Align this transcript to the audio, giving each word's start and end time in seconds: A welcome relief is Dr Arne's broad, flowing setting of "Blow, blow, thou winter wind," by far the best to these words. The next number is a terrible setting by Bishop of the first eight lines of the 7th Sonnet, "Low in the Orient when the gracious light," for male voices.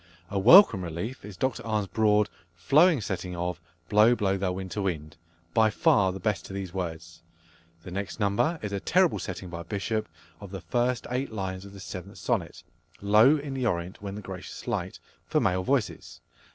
A 0.31 0.39
welcome 0.39 0.83
relief 0.83 1.23
is 1.23 1.37
Dr 1.37 1.63
Arne's 1.63 1.85
broad, 1.87 2.27
flowing 2.55 3.01
setting 3.01 3.35
of 3.35 3.59
"Blow, 3.87 4.15
blow, 4.15 4.35
thou 4.35 4.53
winter 4.53 4.81
wind," 4.81 5.15
by 5.53 5.69
far 5.69 6.11
the 6.11 6.19
best 6.19 6.43
to 6.47 6.53
these 6.53 6.73
words. 6.73 7.21
The 7.83 7.91
next 7.91 8.19
number 8.19 8.57
is 8.63 8.71
a 8.71 8.79
terrible 8.79 9.19
setting 9.19 9.49
by 9.51 9.61
Bishop 9.61 10.09
of 10.39 10.49
the 10.49 10.61
first 10.61 11.05
eight 11.11 11.31
lines 11.31 11.65
of 11.65 11.73
the 11.73 11.77
7th 11.77 12.17
Sonnet, 12.17 12.63
"Low 12.99 13.37
in 13.37 13.53
the 13.53 13.67
Orient 13.67 14.01
when 14.01 14.15
the 14.15 14.23
gracious 14.23 14.65
light," 14.67 14.97
for 15.27 15.39
male 15.39 15.61
voices. 15.63 16.19